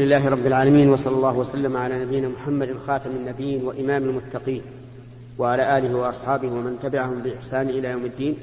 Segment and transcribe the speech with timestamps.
[0.00, 4.62] لله رب العالمين وصلى الله وسلم على نبينا محمد خاتم النبيين وإمام المتقين
[5.38, 8.36] وعلى آله وأصحابه ومن تبعهم بإحسان إلى يوم الدين.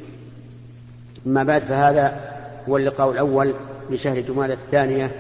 [1.27, 2.21] أما بعد فهذا
[2.69, 3.53] هو اللقاء الأول
[3.89, 5.11] لشهر جمال الثانية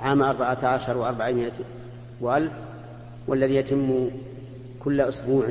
[0.00, 1.52] عام أربعة عشر وأربعمائة
[2.20, 2.52] وألف
[3.26, 4.10] والذي يتم
[4.84, 5.46] كل أسبوع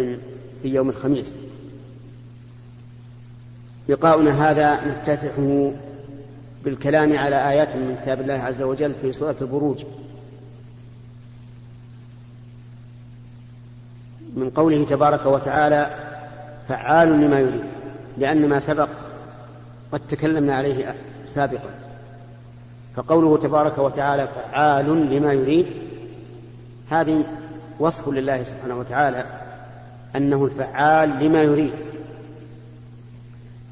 [0.61, 1.37] في يوم الخميس.
[3.89, 5.71] لقاؤنا هذا نفتتحه
[6.65, 9.83] بالكلام على آيات من كتاب الله عز وجل في سورة البروج.
[14.37, 15.89] من قوله تبارك وتعالى
[16.67, 17.63] فعال لما يريد
[18.17, 18.89] لأن ما سبق
[19.91, 21.69] قد تكلمنا عليه سابقا.
[22.95, 25.65] فقوله تبارك وتعالى فعال لما يريد
[26.89, 27.23] هذه
[27.79, 29.25] وصف لله سبحانه وتعالى
[30.15, 31.73] أنه الفعال لما يريد.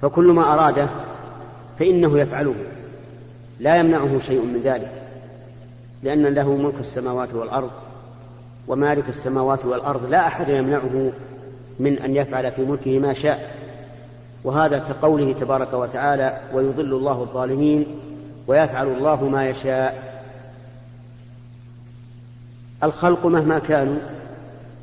[0.01, 0.87] فكل ما أراده
[1.79, 2.55] فإنه يفعله
[3.59, 4.91] لا يمنعه شيء من ذلك
[6.03, 7.71] لأن له ملك السماوات والأرض
[8.67, 11.11] ومالك السماوات والأرض لا أحد يمنعه
[11.79, 13.55] من أن يفعل في ملكه ما شاء.
[14.43, 17.85] وهذا كقوله تبارك وتعالى ويضل الله الظالمين
[18.47, 20.15] ويفعل الله ما يشاء
[22.83, 23.99] الخلق مهما كانوا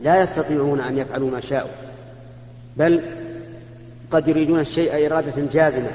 [0.03, 1.71] لا يستطيعون أن يفعلوا ما شاءوا
[2.77, 3.03] بل
[4.11, 5.91] قد يريدون الشيء إرادة جازمة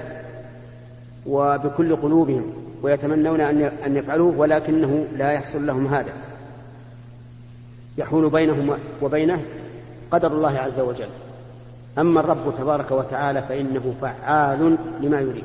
[1.26, 3.42] وبكل قلوبهم ويتمنون
[3.86, 6.12] أن يفعلوه ولكنه لا يحصل لهم هذا.
[7.98, 9.44] يحول بينهم وبينه
[10.12, 11.10] قدر الله عز وجل.
[11.98, 15.44] أما الرب تبارك وتعالى فإنه فعال لما يريد.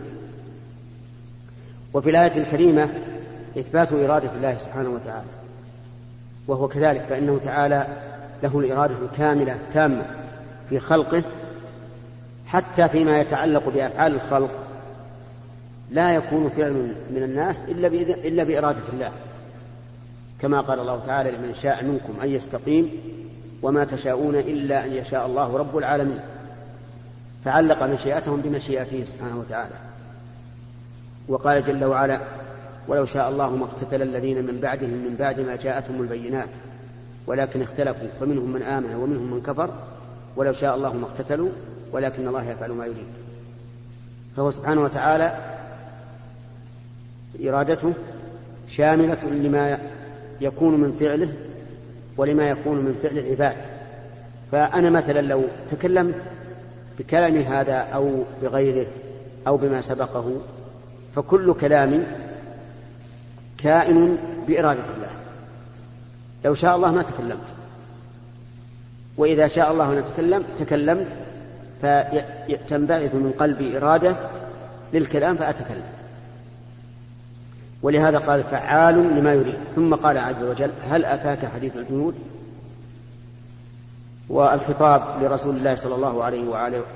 [1.95, 2.91] وفي الآية الكريمة
[3.59, 5.27] إثبات إرادة الله سبحانه وتعالى.
[6.49, 7.87] وهو كذلك فإنه تعالى
[8.43, 10.07] له الإرادة الكاملة التامة
[10.69, 11.23] في خلقه
[12.47, 14.51] حتى فيما يتعلق بأفعال الخلق.
[15.91, 17.87] لا يكون فعل من الناس إلا
[18.29, 19.11] إلا بإرادة الله.
[20.43, 22.91] كما قال الله تعالى لمن شاء منكم أن يستقيم
[23.63, 26.21] وما تشاءون إلا أن يشاء الله رب العالمين.
[27.45, 29.75] فعلق مشيئتهم بمشيئته سبحانه وتعالى.
[31.29, 32.21] وقال جل وعلا
[32.89, 36.49] ولو شاء الله ما اقتتل الذين من بعدهم من بعد ما جاءتهم البينات
[37.27, 39.71] ولكن اختلفوا فمنهم من آمن ومنهم من كفر.
[40.37, 41.51] ولو شاء الله ما اقتتلوا
[41.93, 43.07] ولكن الله يفعل ما يريد.
[44.37, 45.37] فهو سبحانه وتعالى
[47.45, 47.93] إرادته
[48.69, 49.79] شاملة لما
[50.43, 51.29] يكون من فعله
[52.17, 53.57] ولما يكون من فعل العباد.
[54.53, 56.15] فأنا مثلا لو تكلمت
[56.99, 58.87] بكلامي هذا أو بغيره
[59.47, 60.33] أو بما سبقه
[61.17, 62.05] فكل كلام
[63.59, 65.11] كائن بإرادة الله.
[66.45, 67.49] لو شاء الله ما تكلمت.
[69.17, 71.07] وإذا شاء الله أن أتكلم تكلمت
[71.83, 74.17] فتنبعث من قلبي إرادة
[74.93, 75.85] للكلام فأتكلم.
[77.83, 79.55] ولهذا قال فعال لما يريد.
[79.77, 82.15] ثم قال عز وجل هل أتاك حديث الجنود؟
[84.29, 86.49] والخطاب لرسول الله صلى الله عليه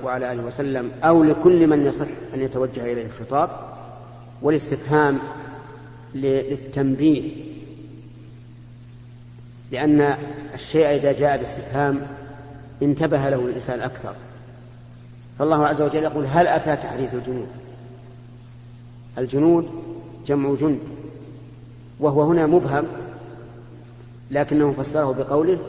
[0.03, 3.49] وعلى, آله وسلم أو لكل من يصح أن يتوجه إليه الخطاب
[4.41, 5.19] والاستفهام
[6.15, 7.31] للتنبيه.
[9.71, 10.17] لأن
[10.53, 12.01] الشيء إذا جاء باستفهام
[12.81, 14.13] انتبه له الإنسان أكثر.
[15.39, 17.47] فالله عز وجل يقول هل أتاك حديث الجنود؟
[19.17, 19.86] الجنود
[20.27, 20.79] جمع جند
[21.99, 22.85] وهو هنا مبهم
[24.31, 25.59] لكنه فسره بقوله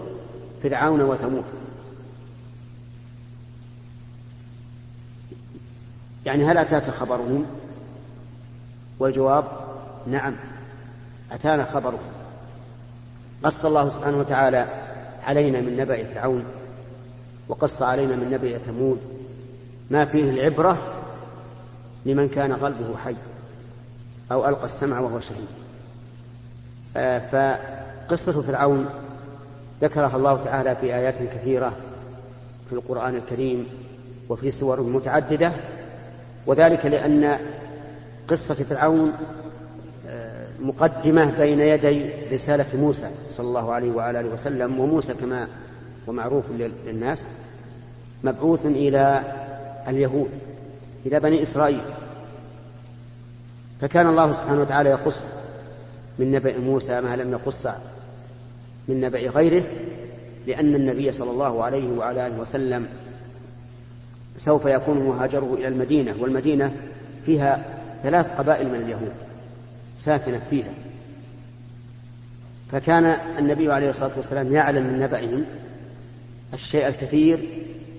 [0.63, 1.45] فرعون وثمود.
[6.27, 7.47] يعني هل أتاك خبرهم؟
[8.99, 9.45] والجواب
[10.07, 10.35] نعم
[11.33, 11.99] أتانا خبرهم.
[13.45, 14.67] قص الله سبحانه وتعالى
[15.25, 16.45] علينا من نبأ فرعون
[17.49, 18.99] وقص علينا من نبأ ثمود.
[19.91, 20.79] ما فيه العبرة
[22.07, 23.17] لمن كان قلبه حي.
[24.33, 25.49] أو ألقى السمع وهو شهيد.
[26.97, 27.19] آه،
[28.09, 28.87] فقصة فرعون
[29.83, 31.73] ذكرها الله تعالى في آيات كثيرة
[32.69, 33.67] في القرآن الكريم
[34.29, 35.53] وفي سور متعددة
[36.47, 37.39] وذلك لأن
[38.29, 39.13] قصة فرعون
[40.09, 45.49] آه، مقدمة بين يدي رسالة موسى صلى الله عليه وعلى آله وسلم وموسى كما
[46.09, 46.45] هو معروف
[46.87, 47.27] للناس
[48.25, 49.23] مبعوث إلى
[49.89, 50.31] اليهود
[51.07, 51.81] إلى بني إسرائيل.
[53.81, 55.25] فكان الله سبحانه وتعالى يقص
[56.19, 57.67] من نبأ موسى ما لم يقص
[58.89, 59.63] من نبأ غيره
[60.47, 62.89] لأن النبي صلى الله عليه وعلى آله وسلم
[64.37, 66.77] سوف يكون مهاجره إلى المدينة والمدينة
[67.27, 67.65] فيها
[68.03, 69.13] ثلاث قبائل من اليهود
[69.99, 70.71] ساكنة فيها.
[72.73, 75.45] فكان النبي عليه الصلاة والسلام يعلم من نبأهم
[76.55, 77.49] الشيء الكثير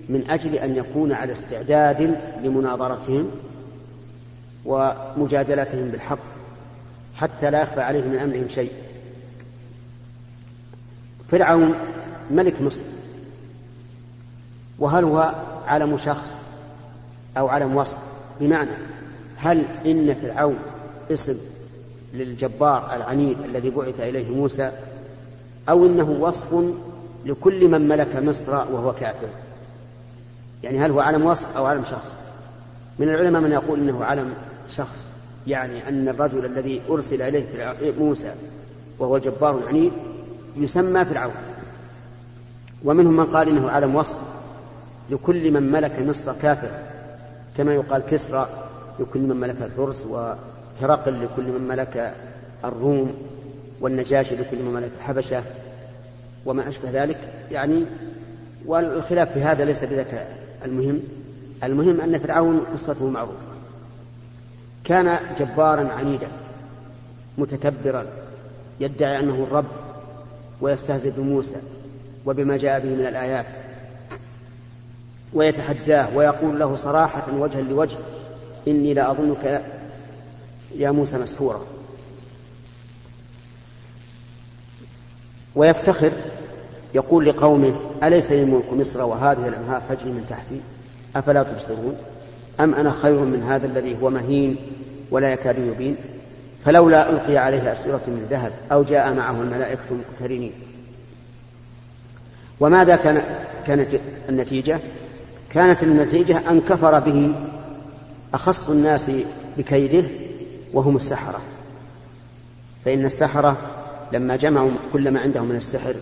[0.08, 3.30] من أجل أن يكون على استعداد لمناظرتهم
[4.64, 6.18] ومجادلتهم بالحق
[7.16, 8.72] حتى لا يخفى عليه من أمرهم شيء.
[11.30, 11.74] فرعون
[12.30, 12.84] ملك مصر.
[14.78, 15.34] وهل هو
[15.66, 16.36] علم شخص
[17.36, 17.98] أو علم وصف؟
[18.40, 18.70] بمعنى
[19.36, 20.58] هل إن فرعون
[21.10, 21.36] اسم
[22.14, 24.72] للجبار العنيد الذي بعث إليه موسى
[25.68, 26.74] أو إنه وصف
[27.24, 29.28] لكل من ملك مصر وهو كافر؟
[30.62, 32.12] يعني هل هو علم وصف أو علم شخص؟
[32.98, 34.34] من العلماء من يقول إنه علم
[34.70, 35.08] شخص
[35.46, 37.44] يعني أن الرجل الذي أرسل إليه
[37.98, 38.32] موسى
[38.98, 39.92] وهو جبار عنيد
[40.56, 41.34] يسمى فرعون.
[42.84, 44.18] ومنهم من قال إنه علم وصف
[45.10, 46.70] لكل من ملك مصر كافر
[47.56, 48.48] كما يقال كسرى
[49.00, 52.14] لكل من ملك الفرس وهرقل لكل من ملك
[52.64, 53.14] الروم
[53.80, 55.42] والنجاشي لكل من ملك الحبشة
[56.46, 57.18] وما أشبه ذلك.
[57.50, 57.84] يعني
[58.66, 60.26] والخلاف في هذا ليس بذاك
[60.64, 61.00] المهم.
[61.64, 63.49] المهم أن فرعون قصته معروفة.
[64.84, 66.28] كان جبارا عنيدا
[67.38, 68.06] متكبرا
[68.80, 69.66] يدعي أنه الرب
[70.60, 71.56] ويستهزئ بموسى
[72.26, 73.46] وبما جاء به من الآيات
[75.32, 77.96] ويتحداه ويقول له صراحة وجها لوجه
[78.68, 79.62] إني لا أظنك
[80.76, 81.60] يا موسى مسحورا.
[85.54, 86.12] ويفتخر
[86.94, 90.60] يقول لقومه أليس لي ملك مصر وهذه الأنهار تجري من تحتي؟
[91.16, 91.96] أفلا تبصرون؟
[92.60, 94.56] أم أنا خير من هذا الذي هو مهين
[95.10, 95.96] ولا يكاد يبين؟
[96.64, 100.52] فلولا ألقي عليه أسورة من ذهب أو جاء معه الملائكة مقترنين.
[102.60, 103.22] وماذا كان
[103.66, 104.80] كانت النتيجة؟
[105.50, 107.32] كانت النتيجة أن كفر به
[108.34, 109.10] أخص الناس
[109.58, 110.08] بكيده
[110.72, 111.40] وهم السحرة.
[112.84, 113.56] فإن السحرة
[114.12, 115.94] لما جمعوا كل ما عندهم من السحر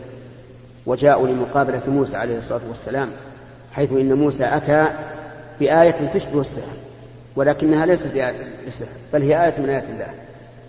[0.87, 3.11] وجاءوا لمقابلة موسى عليه الصلاة والسلام
[3.72, 4.88] حيث إن موسى أتى
[5.60, 6.76] بآية تشبه السحر
[7.37, 10.14] ولكنها ليست بآية السحر بل هي آية من آيات الله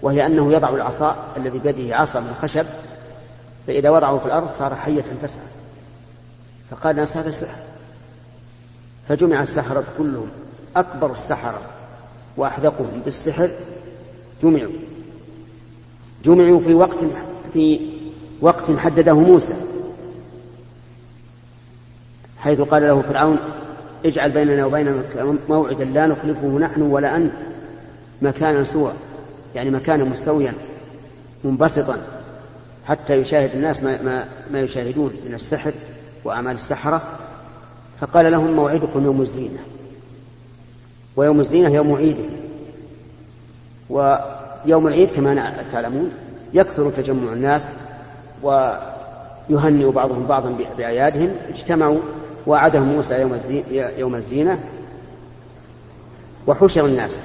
[0.02, 2.66] وهي أنه يضع العصا الذي بيده عصا من خشب
[3.68, 5.46] فإذا وضعه في الأرض صار حية تسعى
[6.72, 7.62] فقال الناس هذا سحر
[9.10, 10.30] فجمع السحرة كلهم
[10.76, 11.62] أكبر السحرة
[12.38, 13.50] وأحذقهم بالسحر
[14.44, 14.72] جمعوا.
[16.26, 16.98] جمعوا في وقت
[17.54, 17.80] في
[18.42, 19.54] وقت حدده موسى
[22.38, 23.40] حيث قال له فرعون
[24.06, 25.04] اجعل بيننا وبينك
[25.50, 27.34] موعدا لا نخلفه نحن ولا أنت.
[28.22, 28.94] مكانا سوى
[29.56, 30.54] يعني مكانا مستويا
[31.44, 31.98] منبسطا.
[32.86, 35.74] حتى يشاهد الناس ما, ما, ما يشاهدون من السحر
[36.24, 37.02] وأعمال السحرة.
[38.02, 39.60] فقال لهم موعدكم يوم الزينة.
[41.16, 42.18] ويوم الزينة يوم عيد.
[43.90, 46.12] ويوم العيد كما تعلمون
[46.54, 47.70] يكثر تجمع الناس
[48.44, 51.32] ويهنئ بعضهم بعضا بأعيادهم.
[51.50, 52.00] اجتمعوا
[52.50, 53.40] وعدهم موسى يوم
[53.98, 54.60] يوم الزينة
[56.48, 57.20] وحشر الناس.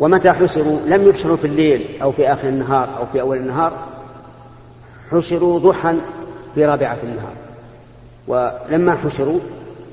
[0.00, 3.72] ومتى حشروا؟ لم يحشروا في الليل أو في آخر النهار أو في أول النهار
[5.10, 5.94] حشروا ضحى
[6.54, 7.32] في رابعة النهار.
[8.28, 9.40] ولما حشروا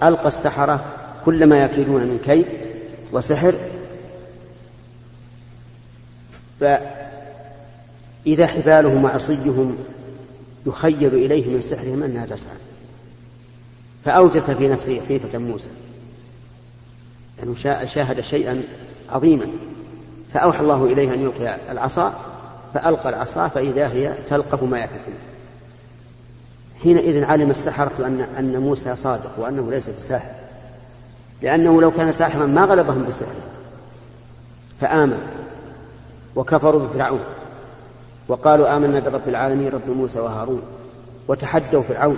[0.03, 0.85] ألقى السحرة
[1.25, 2.45] كل ما يكيدون من كيد
[3.11, 3.55] وسحر.
[6.59, 9.77] فإذا حبالهم وعصيهم
[10.65, 12.55] يخيل إليه من سحرهم أنها تسعى.
[14.07, 15.69] فأوجس في نفسه خيفة موسى.
[17.37, 18.63] لأنه يعني شاهد شيئا
[19.09, 19.47] عظيما.
[20.33, 22.13] فأوحى الله إليه أن يلقي العصا
[22.73, 25.17] فألقى العصا فإذا هي تلقف ما يفعلون
[26.83, 30.31] حينئذ علم السحرة أن أن موسى صادق وأنه ليس بساحر.
[31.41, 33.43] لأنه لو كان ساحرا ما غلبهم بسحره
[34.81, 35.19] فآمن
[36.35, 37.19] وكفروا بفرعون.
[38.27, 40.61] وقالوا آمنا برب العالمين رب موسى وهارون.
[41.27, 42.17] وتحدوا فرعون.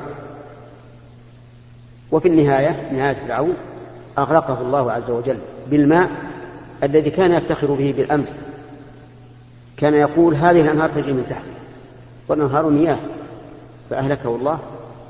[2.11, 3.53] وفي النهاية نهاية فرعون
[4.17, 5.37] أغرقه الله عز وجل
[5.71, 6.09] بالماء
[6.83, 8.41] الذي كان يفتخر به بالأمس.
[9.77, 11.51] كان يقول هذه الأنهار تجري من تحته
[12.27, 12.99] والأنهار مياه
[13.89, 14.59] فأهلكه الله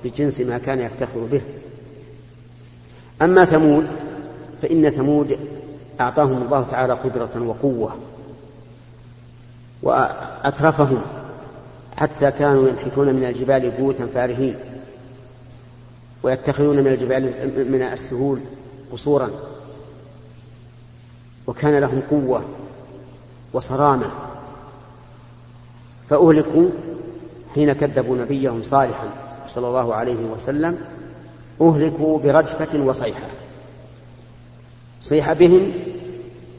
[0.04, 1.42] بجنس ما كان يفتخر به.
[3.22, 3.88] أما ثمود
[4.62, 5.40] فإن ثمود
[6.02, 7.96] أعطاهم الله تعالى قدرة وقوة
[9.84, 11.02] وأترفهم
[11.98, 14.56] حتى كانوا ينحتون من الجبال بيوتا فارهين.
[16.24, 17.24] ويتخذون من الجبال
[17.72, 18.40] من السهول
[18.92, 19.30] قصورا.
[21.48, 22.44] وكان لهم قوة
[23.54, 24.12] وصرامة.
[26.10, 26.70] فأهلكوا
[27.56, 29.10] حين كذبوا نبيهم صالحا
[29.48, 30.78] صلى الله عليه وسلم.
[31.62, 33.28] أهلكوا برجفة وصيحة.
[35.02, 35.72] صيح بهم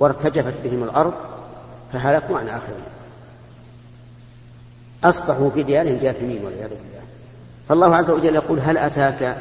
[0.00, 1.12] وارتجفت بهم الأرض
[1.92, 2.82] فهلكوا عن آخرهم
[5.04, 7.02] أصبحوا في ديارهم جاثمين والعياذ بالله.
[7.70, 9.36] فالله عز وجل يقول هل أتاك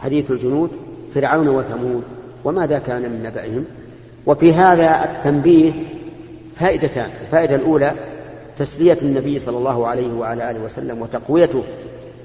[0.00, 0.70] حديث الجنود
[1.14, 2.02] فرعون وثمود
[2.44, 3.64] وماذا كان من نبأهم؟
[4.26, 5.72] وفي هذا التنبيه
[6.56, 7.10] فائدتان.
[7.20, 7.92] الفائدة الأولى
[8.58, 11.62] تسلية النبي صلى الله عليه وعلى آله وسلم وتقويته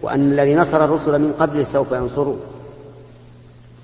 [0.01, 2.37] وأن الذي نصر الرسل من قبله سوف ينصره.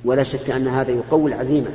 [0.05, 1.69] ولا شك أن هذا يقوي العزيمة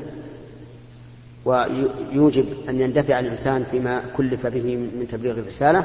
[1.44, 5.84] ويوجب أن يندفع الإنسان فيما كلف به من تبليغ الرسالة.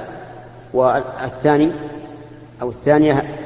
[0.74, 1.72] والثاني
[2.62, 3.39] أو الثانية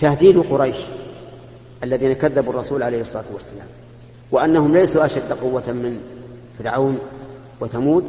[0.00, 0.76] تهديد قريش
[1.84, 3.66] الذين كذبوا الرسول عليه الصلاة والسلام
[4.30, 6.00] وأنهم ليسوا أشد قوة من
[6.58, 6.98] فرعون
[7.60, 8.04] وثمود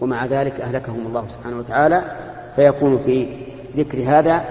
[0.00, 2.02] ومع ذلك أهلكهم الله سبحانه وتعالى
[2.56, 3.26] فيكون في
[3.76, 4.44] ذكر هذا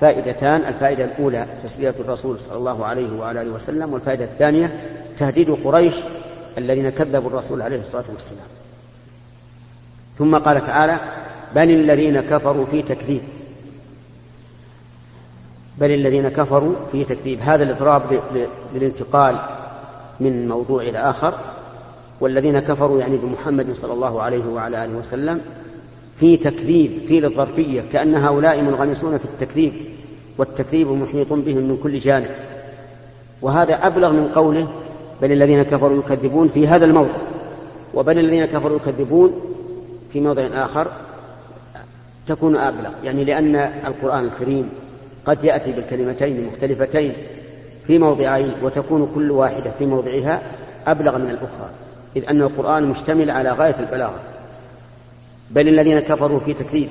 [0.00, 4.80] فائدتان الفائدة الأولى تسلية الرسول صلى الله عليه وعلى آله وسلم والفائدة الثانية
[5.18, 5.94] تهديد قريش
[6.58, 8.46] الذين كذبوا الرسول عليه الصلاة والسلام.
[10.18, 10.98] ثم قال تعالى
[11.54, 13.22] بل الذين كفروا في تكذيب
[15.80, 17.38] بل الذين كفروا في تكذيب.
[17.42, 18.02] هذا الإضراب
[18.74, 19.38] للانتقال
[20.20, 21.34] من موضوع إلى آخر.
[22.20, 25.40] والذين كفروا يعني بمحمد صلى الله عليه وعلى آله وسلم
[26.20, 29.72] في تكذيب في للظرفية كأن هؤلاء منغمسون في التكذيب
[30.38, 32.30] والتكذيب محيط بهم من كل جانب.
[33.42, 34.68] وهذا أبلغ من قوله
[35.22, 37.16] بل الذين كفروا يكذبون في هذا الموضع
[37.94, 39.40] وبل الذين كفروا يكذبون
[40.12, 40.88] في موضع آخر
[42.26, 42.90] تكون أبلغ.
[43.04, 43.56] يعني لأن
[43.86, 44.68] القرآن الكريم
[45.26, 47.12] قد يأتي بالكلمتين مختلفتين
[47.86, 50.42] في موضعين وتكون كل واحدة في موضعها
[50.86, 51.70] أبلغ من الأخرى
[52.16, 54.20] إذ أن القرآن مشتمل على غاية البلاغة.
[55.50, 56.88] بل الذين كفروا في تكذيب.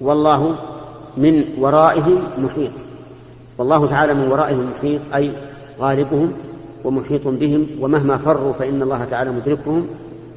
[0.00, 0.56] والله
[1.16, 2.72] من ورائهم محيط.
[3.58, 5.32] والله تعالى من ورائهم محيط أي
[5.80, 6.32] غالبهم
[6.84, 9.86] ومحيط بهم ومهما فروا فإن الله تعالى مدركهم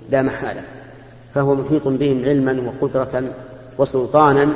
[0.10, 0.62] لا محالة.
[1.34, 3.34] فهو محيط بهم علما وقدرة
[3.78, 4.50] وسلطانا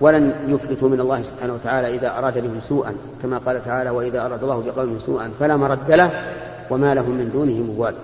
[0.00, 4.42] ولن يفلتوا من الله سبحانه وتعالى إذا أراد بهم سوءا كما قال تعالى وإذا أراد
[4.42, 6.10] الله بقوم سوءا فلا مرد له
[6.70, 7.94] وما لهم من دونه موال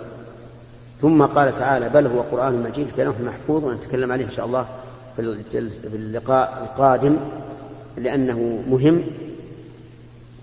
[1.03, 4.67] ثم قال تعالى بل هو قرآن مجيد كلام محفوظ ونتكلم عليه إن شاء الله
[5.17, 7.17] في اللقاء القادم
[7.97, 9.03] لأنه مهم.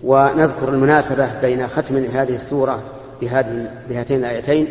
[0.02, 2.82] ونذكر المناسبة بين ختم هذه السورة
[3.88, 4.68] بهاتين الآيتين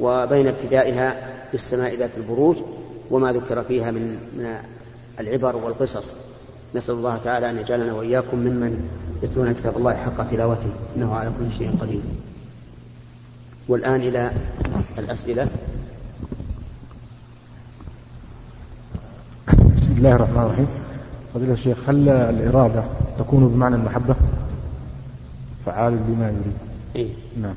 [0.00, 1.16] وبين ابتدائها
[1.52, 2.56] بالسماء ذات البروج.
[3.10, 4.56] وما ذكر فيها من من
[5.20, 6.16] العبر والقصص.
[6.74, 8.88] نسأل الله تعالى أن يجعلنا وإياكم ممن
[9.22, 12.00] يتلون كتاب الله حق تلاوته إنه على كل شيء قدير.
[13.68, 14.32] والآن إلى
[14.98, 15.48] الأسئلة.
[19.76, 20.66] بسم الله الرحمن الرحيم.
[21.34, 22.84] فضيلة الشيخ هل الإرادة
[23.18, 24.14] تكون بمعنى المحبة؟
[25.66, 26.56] فعال بما يريد.
[26.96, 27.54] إيه؟ نعم.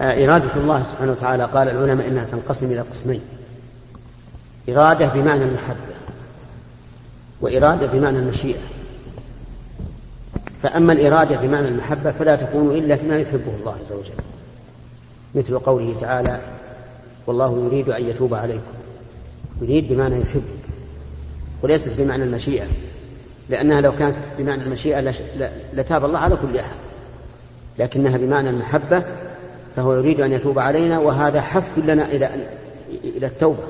[0.00, 3.20] آه، إرادة الله سبحانه وتعالى قال العلماء إنها تنقسم إلى قسمين.
[4.72, 5.94] إرادة بمعنى المحبة
[7.40, 8.60] وإرادة بمعنى المشيئة.
[10.62, 14.24] فأما الإرادة بمعنى المحبة فلا تكون إلا فيما يحبه الله عز وجل
[15.34, 16.40] مثل قوله تعالى
[17.26, 18.72] والله يريد أن يتوب عليكم.
[19.62, 20.42] يريد بمعنى يحب
[21.62, 22.66] وليست بمعنى المشيئة
[23.48, 25.14] لأنها لو كانت بمعنى المشيئة
[25.72, 26.76] لتاب الله على كل أحد
[27.78, 29.02] لكنها بمعنى المحبة
[29.76, 32.30] فهو يريد أن يتوب علينا وهذا حث لنا إلى
[33.04, 33.62] إلى التوبة.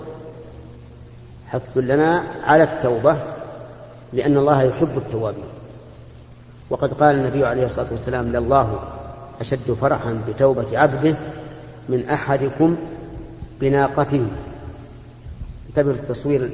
[1.53, 3.17] حث لنا على التوبة
[4.13, 5.45] لأن الله يحب التوابين
[6.71, 8.79] وقد قال النبي عليه الصلاة والسلام لله
[9.41, 11.17] أشد فرحا بتوبة عبده
[11.89, 12.77] من أحدكم
[13.61, 14.27] بناقته.
[15.69, 16.51] انتبه التصوير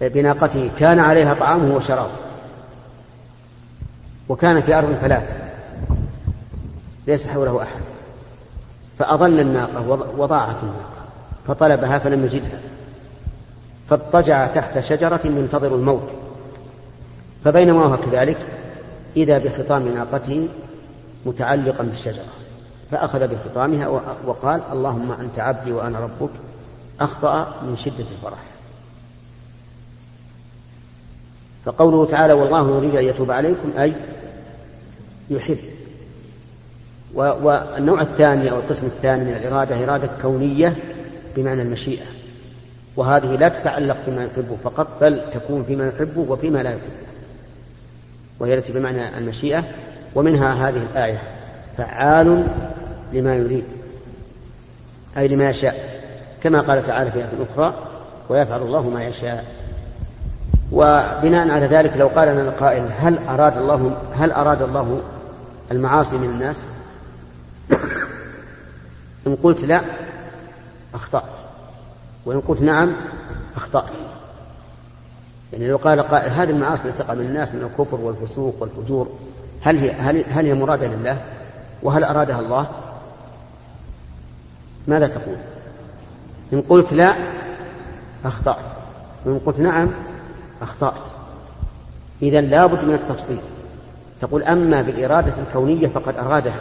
[0.00, 2.16] بناقته كان عليها طعامه وشرابه.
[4.28, 5.28] وكان في أرض فلات
[7.06, 7.80] ليس حوله أحد.
[8.98, 9.80] فأضل الناقة
[10.18, 10.98] وضاعت الناقة
[11.46, 12.60] فطلبها فلم يجدها.
[13.90, 16.10] فاضطجع تحت شجرة ينتظر الموت.
[17.44, 18.38] فبينما هو كذلك
[19.16, 20.48] إذا بخطام ناقته
[21.26, 22.24] متعلقا بالشجرة
[22.90, 23.88] فأخذ بخطامها
[24.26, 26.30] وقال اللهم أنت عبدي وأنا ربك.
[27.00, 28.38] أخطأ من شدة الفرح.
[31.64, 33.94] فقوله تعالى والله يريد أن يتوب عليكم أي
[35.30, 35.58] يحب.
[37.14, 40.76] والنوع الثاني أو القسم الثاني من الإرادة إرادة كونية
[41.36, 42.17] بمعنى المشيئة.
[42.98, 46.82] وهذه لا تتعلق بما يحبه فقط بل تكون فيما يحبه وفيما لا يحبه.
[48.40, 49.64] وهي التي بمعنى المشيئة
[50.14, 51.22] ومنها هذه الآية
[51.76, 52.46] فعال
[53.12, 53.64] لما يريد
[55.18, 56.00] أي لما يشاء
[56.42, 57.74] كما قال تعالى في آية أخرى
[58.28, 59.44] ويفعل الله ما يشاء.
[60.72, 65.02] وبناء على ذلك لو قال لنا القائل هل أراد الله هل أراد الله
[65.70, 66.66] المعاصي من الناس؟
[69.26, 69.80] إن قلت لا
[70.94, 71.47] أخطأت.
[72.28, 72.92] وإن قلت نعم
[73.56, 73.92] أخطأت
[75.52, 79.08] يعني لو قال قائل هذه المعاصي التي تقع من الناس من الكفر والفسوق والفجور
[79.60, 81.18] هل هي هل هل هي مرادة لله؟
[81.82, 82.66] وهل أرادها الله؟
[84.86, 85.36] ماذا تقول؟
[86.52, 87.16] إن قلت لا
[88.24, 88.72] أخطأت
[89.26, 89.90] وإن قلت نعم
[90.62, 91.02] أخطأت
[92.22, 93.40] إذا لابد من التفصيل
[94.20, 96.60] تقول أما بالإرادة الكونية فقد أرادها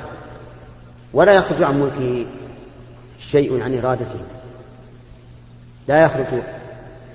[1.14, 2.26] ولا يخرج عن ملكه
[3.20, 4.20] شيء عن إرادته
[5.88, 6.42] لا يخرج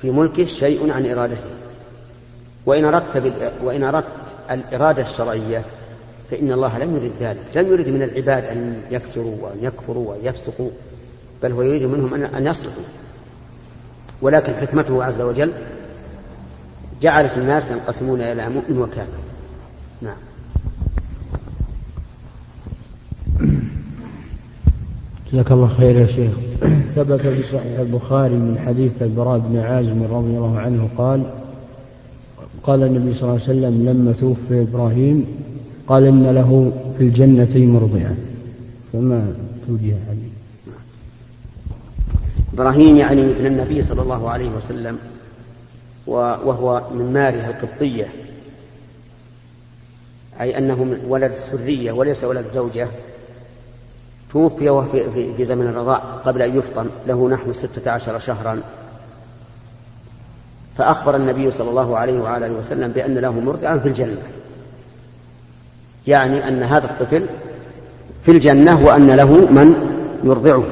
[0.01, 1.51] في ملكه شيء عن إرادته.
[2.67, 4.07] وإن أردت وإن أردت
[4.51, 5.65] الإرادة الشرعية
[6.31, 7.57] فإن الله لم يرد ذلك.
[7.57, 10.71] لم يرد من العباد أن يفجروا وأن يكفروا وأن يفسقوا
[11.43, 12.83] بل هو يريد منهم أن يصلحوا.
[14.23, 15.53] ولكن حكمته عز وجل
[17.03, 19.23] جعلت الناس ينقسمون إلى مؤمن وكافر.
[20.03, 20.17] نعم.
[25.33, 26.33] جزاك الله خير يا شيخ.
[26.97, 31.23] ثبت في صحيح البخاري من حديث البراء بن عازم رضي الله عنه قال
[32.63, 35.27] قال النبي صلى الله عليه وسلم لما توفي إبراهيم
[35.87, 38.17] قال إن له في الجنة مرضعا.
[38.93, 39.35] فما
[39.67, 40.33] توجه عليه؟
[42.55, 44.99] إبراهيم يعني ابن النبي صلى الله عليه وسلم
[46.07, 48.09] وهو من مارها القبطية.
[50.41, 52.89] أي أنه من ولد السرية وليس ولد زوجة.
[54.33, 58.61] توفي وهو في, في زمن الرضاع قبل أن يفطن له نحو ستة عشر شهرا.
[60.79, 64.23] فأخبر النبي صلى الله عليه وعلى آله وسلم بأن له مرضعا في الجنة.
[66.07, 67.27] يعني أن هذا الطفل
[68.23, 69.75] في الجنة وأن له من
[70.25, 70.65] يرضعه.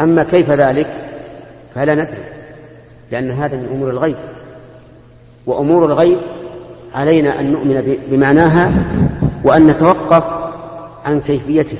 [0.00, 0.88] أما كيف ذلك؟
[1.74, 2.24] فلا ندري
[3.10, 4.16] لأن هذا من أمور الغيب.
[5.46, 6.18] وأمور الغيب
[6.94, 8.72] علينا أن نؤمن بمعناها
[9.44, 10.24] وأن نتوقف
[11.04, 11.78] عن كيفيته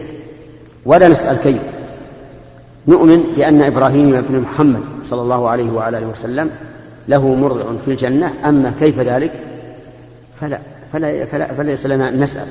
[0.86, 1.62] ولا نسأل كيف؟
[2.88, 6.50] نؤمن بأن إبراهيم بن محمد صلى الله عليه وعلى آله وسلم
[7.08, 9.32] له مرضع في الجنة أما كيف ذلك؟
[10.40, 10.58] فلا
[10.92, 12.46] فلا, فلا فليس لنا أن نسأل.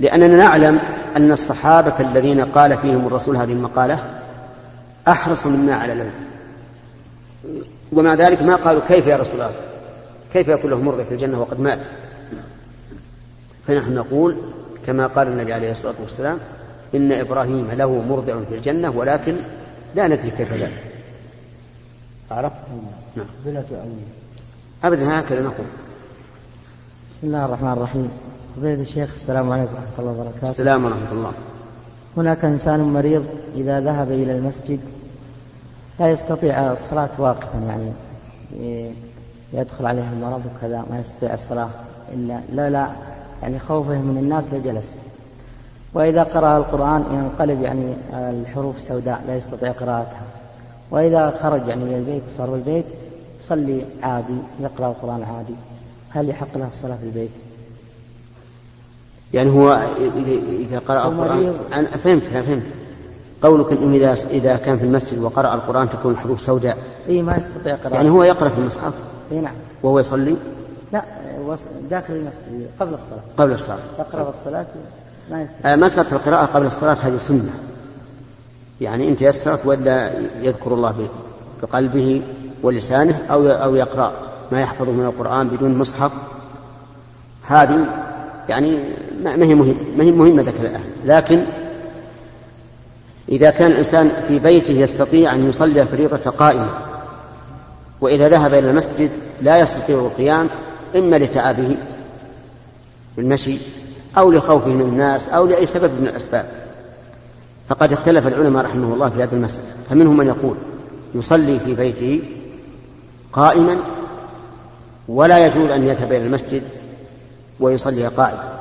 [0.00, 0.80] لأننا نعلم
[1.16, 3.98] أن الصحابة الذين قال فيهم الرسول هذه المقالة
[5.08, 6.12] أحرصوا منا على العلم.
[7.92, 9.52] ومع ذلك ما قالوا كيف يا رسول الله؟
[10.32, 11.80] كيف يكون له مرضع في الجنة وقد مات؟
[13.66, 14.36] فنحن نقول
[14.86, 16.38] كما قال النبي عليه الصلاة والسلام
[16.94, 19.36] إن إبراهيم له مرضع في الجنة ولكن
[19.94, 20.82] لا ندري كيف ذلك.
[22.30, 22.56] عرفت؟
[23.16, 23.26] نعم.
[23.44, 23.82] بلا تؤول
[24.84, 25.66] أبدا هكذا نقول.
[27.10, 28.10] بسم الله الرحمن الرحيم.
[28.56, 30.50] فضيلة الشيخ السلام عليكم ورحمة الله وبركاته.
[30.50, 31.32] السلام ورحمة الله.
[32.16, 34.80] هناك إنسان مريض إذا ذهب إلى المسجد
[36.00, 37.92] لا يستطيع الصلاة واقفا يعني
[39.52, 41.68] يدخل عليه المرض وكذا ما يستطيع الصلاة
[42.14, 42.90] إلا لا لا
[43.42, 44.96] يعني خوفه من الناس لجلس.
[45.94, 50.22] وإذا قرأ القرآن ينقلب يعني الحروف سوداء لا يستطيع قراءتها.
[50.90, 52.84] وإذا خرج يعني إلى البيت صار بالبيت
[53.40, 55.54] يصلي عادي يقرأ القرآن عادي.
[56.10, 57.30] هل يحق له الصلاة في البيت؟
[59.34, 59.80] يعني هو
[60.70, 62.66] إذا قرأ القرآن أنا فهمت فهمت.
[63.42, 66.78] قولك إنه إذا إذا كان في المسجد وقرأ القرآن تكون الحروف سوداء.
[67.08, 68.94] إي ما يستطيع قراءة يعني هو يقرأ في المصحف؟
[69.32, 69.54] إي نعم.
[69.82, 70.36] وهو يصلي؟
[70.92, 71.02] لا.
[71.90, 73.20] داخل المسجد قبل الصلاة.
[73.38, 73.78] قبل الصلاة.
[73.98, 74.66] يقرأ الصلاة
[75.30, 77.50] ما آه، مسألة القراءة قبل الصلاة هذه سنة.
[78.80, 81.08] يعني إن تيسرت ولا يذكر الله
[81.62, 82.22] بقلبه
[82.62, 84.12] ولسانه أو أو يقرأ
[84.52, 86.12] ما يحفظه من القرآن بدون مصحف.
[87.46, 87.86] هذه
[88.48, 88.78] يعني
[89.22, 91.44] ما هي مهم ما هي مهمة ذاك الآن لكن
[93.28, 96.70] إذا كان الإنسان في بيته يستطيع أن يصلي الفريضة قائما
[98.00, 99.10] وإذا ذهب إلى المسجد
[99.42, 100.48] لا يستطيع القيام
[100.96, 101.76] إما لتعبه
[103.16, 103.58] بالمشي
[104.18, 106.46] أو لخوفه من الناس أو لأي سبب من الأسباب.
[107.68, 109.66] فقد اختلف العلماء رحمه الله في هذا المسألة.
[109.90, 110.56] فمنهم من يقول
[111.14, 112.22] يصلي في بيته
[113.32, 113.76] قائما
[115.08, 116.62] ولا يجوز أن يذهب إلى المسجد
[117.60, 118.52] ويصلي قائما.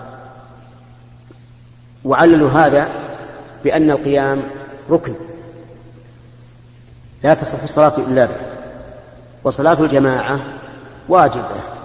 [2.06, 2.89] وعللوا هذا
[3.63, 4.44] بأن القيام
[4.89, 5.13] ركن
[7.24, 8.36] لا تصح الصلاة إلا به.
[9.44, 10.39] وصلاة الجماعة
[11.10, 11.81] واجبة.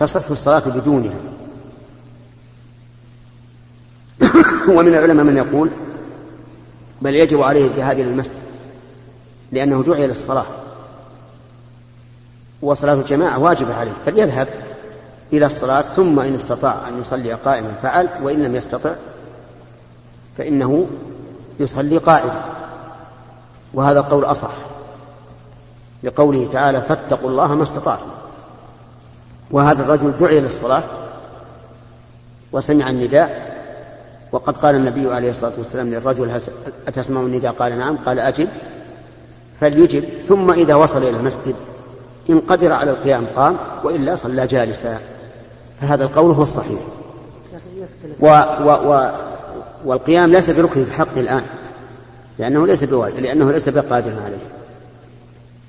[0.00, 1.18] تصح الصلاة بدونها.
[4.76, 5.70] ومن العلماء من يقول
[7.02, 8.48] بل يجب عليه الذهاب إلى المسجد
[9.52, 10.46] لأنه دعي للصلاة
[12.62, 14.48] وصلاة الجماعة واجبة عليه فليذهب
[15.32, 18.94] إلى الصلاة ثم إن استطاع أن يصلي قائما فعل وإن لم يستطع
[20.38, 20.86] فإنه
[21.60, 22.44] يصلي قائما.
[23.74, 24.50] وهذا القول أصح
[26.02, 28.08] لقوله تعالى فاتقوا الله ما استطعتم.
[29.50, 30.82] وهذا الرجل دعي للصلاة
[32.52, 33.58] وسمع النداء
[34.32, 36.40] وقد قال النبي عليه الصلاة والسلام للرجل
[36.88, 37.96] أتسمع النداء؟ قال نعم.
[37.96, 38.48] قال أجب.
[39.60, 40.04] فليجب.
[40.24, 41.54] ثم إذا وصل إلى المسجد
[42.30, 44.98] إن قدر على القيام قام وإلا صلى جالسا.
[45.80, 46.80] فهذا القول هو الصحيح.
[48.20, 49.10] و و و
[49.84, 51.42] والقيام ليس بركن في حق الآن
[52.38, 54.44] لأنه ليس بواجب لأنه ليس بقادر عليه.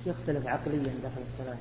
[0.05, 1.57] يختلف عقليا داخل الصلاة.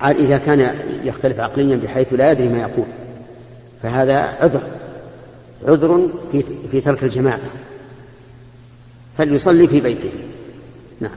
[0.00, 2.86] عاد إذا كان يختلف عقليا بحيث لا يدري ما يقول.
[3.82, 4.62] فهذا عذر.
[5.68, 7.40] عذر في في ترك الجماعة.
[9.18, 10.10] فليصلي في بيته.
[11.00, 11.10] نعم.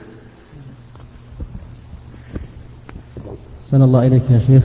[3.60, 4.62] أحسن الله إليك يا شيخ.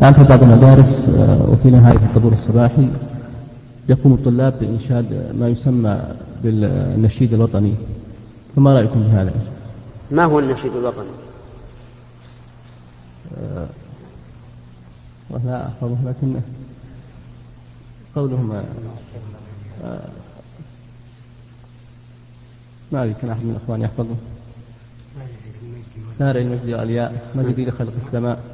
[0.00, 2.88] نعم في بعض المدارس آه، وفي نهاية الحضور الصباحي
[3.88, 6.00] يقوم الطلاب بإنشاد ما يسمى
[6.42, 7.74] بالنشيد الوطني.
[8.56, 9.32] فما رأيكم بهذا؟
[10.10, 11.25] ما هو النشيد الوطني؟
[13.38, 13.66] أه
[15.44, 16.40] لا أحفظه لكن
[18.16, 18.52] قولهم
[19.84, 20.08] أه
[22.92, 24.16] ما أدري كان أحد من الأخوان يحفظه.
[26.18, 28.44] سارع المجد والياء مجدي لخلق السماء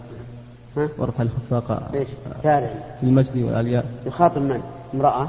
[0.77, 2.09] وارفع الخفاق ليش؟
[2.43, 2.75] سارع.
[3.03, 4.63] المجد والياء يخاطب من؟
[4.95, 5.29] امرأة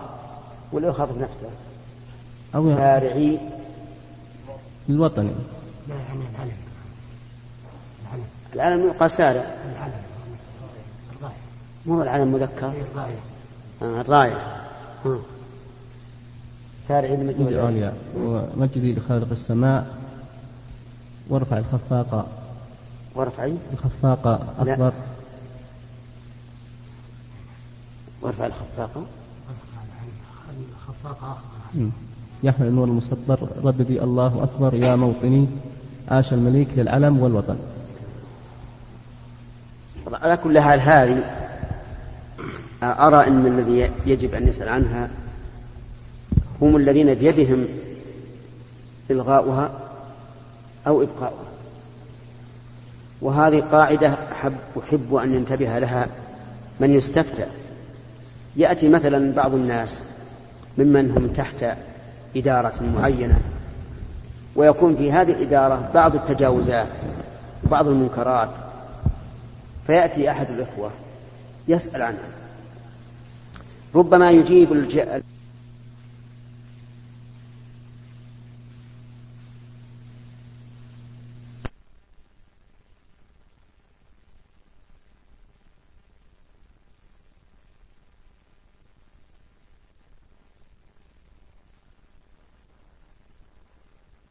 [0.72, 1.48] ولا يخاطب نفسه؟
[2.56, 3.40] أو سارعي.
[4.90, 5.32] الوطني
[5.88, 6.58] لا يعني العلم
[8.56, 9.44] العلم يقال سارع.
[11.86, 12.72] مو العلم مذكر.
[12.72, 13.20] الراية.
[13.82, 14.02] آه.
[14.02, 14.38] الراية
[15.06, 15.20] آه.
[16.88, 19.98] سارعي المجد والعليا ومجدي لخالق السماء.
[21.30, 22.28] وارفع الخفاق.
[23.16, 24.28] وارفعي الخفاق
[24.60, 24.94] أكبر.
[28.22, 29.04] وارفع الخفاق.
[30.76, 31.90] الخفاق آخر
[32.44, 33.48] يحمل النور المسطر.
[33.64, 34.76] رددي الله أكبر.
[34.76, 35.48] يا موطني.
[36.12, 37.56] عاش المليك للعلم والوطن.
[40.14, 41.24] على كل حال هذه
[42.84, 45.10] أرى أن الذي يجب أن يسأل عنها
[46.62, 47.68] هم الذين بيدهم
[49.12, 49.72] إلغاؤها
[50.88, 51.44] أو إبقاؤها.
[53.22, 56.08] وهذه قاعدة أحب أحب أن ينتبه لها
[56.80, 57.46] من يستفتى.
[58.56, 60.02] يأتي مثلا بعض الناس
[60.78, 61.66] ممن هم تحت
[62.36, 63.40] إدارة معينة
[64.56, 66.88] ويكون في هذه الإدارة بعض التجاوزات
[67.66, 68.50] وبعض المنكرات
[69.88, 70.92] فيأتي أحد الإخوة
[71.68, 72.28] يسأل عنها.
[73.96, 74.74] ربما يجيب